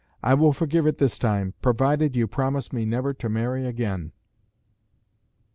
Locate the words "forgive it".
0.51-0.97